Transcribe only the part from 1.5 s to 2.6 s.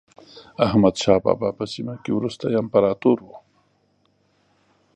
په سیمه کې وروستی